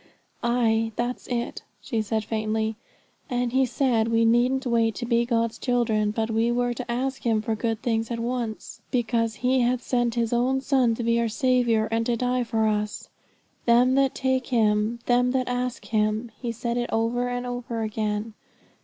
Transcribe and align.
"''Ay, 0.43 0.91
that's 0.95 1.27
it,' 1.27 1.61
she 1.79 2.01
said 2.01 2.23
faintly; 2.25 2.75
'and 3.29 3.51
he 3.51 3.67
said 3.67 4.07
we 4.07 4.25
needn't 4.25 4.65
wait 4.65 4.95
to 4.95 5.05
be 5.05 5.27
God's 5.27 5.59
children, 5.59 6.09
but 6.09 6.31
we 6.31 6.51
were 6.51 6.73
to 6.73 6.91
ask 6.91 7.21
Him 7.21 7.39
for 7.39 7.53
good 7.53 7.83
things 7.83 8.09
at 8.09 8.17
once, 8.19 8.81
because 8.89 9.35
He 9.35 9.59
had 9.59 9.79
sent 9.79 10.15
His 10.15 10.33
own 10.33 10.59
Son 10.59 10.95
to 10.95 11.03
be 11.03 11.19
our 11.19 11.27
Saviour, 11.29 11.87
and 11.91 12.03
to 12.07 12.17
die 12.17 12.43
for 12.43 12.67
us. 12.67 13.09
"Them 13.67 13.93
that 13.93 14.19
ask 14.25 14.41
Him, 14.47 14.97
them 15.05 15.33
that 15.33 15.47
ask 15.47 15.85
Him"; 15.85 16.31
he 16.41 16.51
said 16.51 16.77
it 16.77 16.89
over 16.91 17.29
and 17.29 17.45
over 17.45 17.83
again. 17.83 18.33